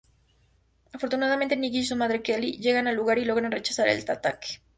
[0.93, 4.59] Afortunadamente Nick y su madre Kelly, llegan al lugar y logran rechazar el ataque.